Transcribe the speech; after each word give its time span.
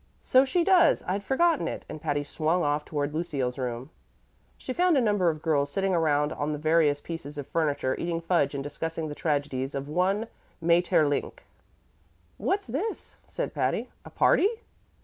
"So 0.19 0.45
she 0.45 0.63
does. 0.63 1.03
I'd 1.05 1.23
forgotten 1.23 1.67
it"; 1.67 1.85
and 1.87 2.01
Patty 2.01 2.23
swung 2.23 2.63
off 2.63 2.83
toward 2.85 3.13
Lucille's 3.13 3.59
room. 3.59 3.91
She 4.57 4.73
found 4.73 4.97
a 4.97 4.99
number 4.99 5.29
of 5.29 5.43
girls 5.43 5.69
sitting 5.69 5.93
around 5.93 6.33
on 6.33 6.53
the 6.53 6.57
various 6.57 6.99
pieces 6.99 7.37
of 7.37 7.45
furniture, 7.45 7.95
eating 7.95 8.19
fudge 8.19 8.55
and 8.55 8.63
discussing 8.63 9.09
the 9.09 9.13
tragedies 9.13 9.75
of 9.75 9.87
one 9.87 10.25
Maeterlinck. 10.59 11.43
"What's 12.39 12.65
this?" 12.65 13.17
said 13.27 13.53
Patty. 13.53 13.91
"A 14.03 14.09
party?" 14.09 14.49